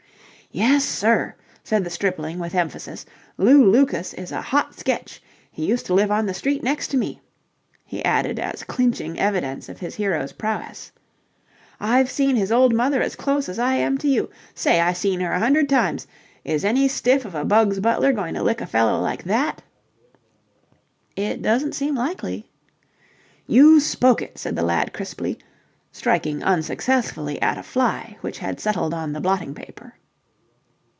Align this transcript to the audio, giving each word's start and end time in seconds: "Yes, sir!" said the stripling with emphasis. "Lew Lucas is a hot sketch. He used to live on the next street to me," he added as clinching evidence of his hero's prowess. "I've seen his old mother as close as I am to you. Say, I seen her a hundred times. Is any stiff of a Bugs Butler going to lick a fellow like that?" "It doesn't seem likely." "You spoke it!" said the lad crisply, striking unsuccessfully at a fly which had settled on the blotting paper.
"Yes, 0.53 0.83
sir!" 0.83 1.35
said 1.63 1.85
the 1.85 1.89
stripling 1.89 2.37
with 2.37 2.53
emphasis. 2.53 3.05
"Lew 3.37 3.63
Lucas 3.63 4.13
is 4.13 4.33
a 4.33 4.41
hot 4.41 4.77
sketch. 4.77 5.23
He 5.49 5.63
used 5.65 5.85
to 5.85 5.93
live 5.93 6.11
on 6.11 6.25
the 6.25 6.59
next 6.61 6.85
street 6.87 6.91
to 6.91 6.97
me," 6.97 7.21
he 7.85 8.03
added 8.03 8.37
as 8.37 8.63
clinching 8.65 9.17
evidence 9.17 9.69
of 9.69 9.79
his 9.79 9.95
hero's 9.95 10.33
prowess. 10.33 10.91
"I've 11.79 12.11
seen 12.11 12.35
his 12.35 12.51
old 12.51 12.73
mother 12.73 13.01
as 13.01 13.15
close 13.15 13.47
as 13.47 13.59
I 13.59 13.75
am 13.75 13.97
to 13.99 14.09
you. 14.09 14.29
Say, 14.53 14.81
I 14.81 14.91
seen 14.91 15.21
her 15.21 15.31
a 15.31 15.39
hundred 15.39 15.69
times. 15.69 16.05
Is 16.43 16.65
any 16.65 16.89
stiff 16.89 17.23
of 17.23 17.33
a 17.33 17.45
Bugs 17.45 17.79
Butler 17.79 18.11
going 18.11 18.33
to 18.33 18.43
lick 18.43 18.59
a 18.59 18.65
fellow 18.67 18.99
like 18.99 19.23
that?" 19.23 19.61
"It 21.15 21.41
doesn't 21.41 21.75
seem 21.75 21.95
likely." 21.95 22.51
"You 23.47 23.79
spoke 23.79 24.21
it!" 24.21 24.37
said 24.37 24.57
the 24.57 24.63
lad 24.65 24.91
crisply, 24.91 25.39
striking 25.93 26.43
unsuccessfully 26.43 27.41
at 27.41 27.57
a 27.57 27.63
fly 27.63 28.17
which 28.19 28.39
had 28.39 28.59
settled 28.59 28.93
on 28.93 29.13
the 29.13 29.21
blotting 29.21 29.55
paper. 29.55 29.93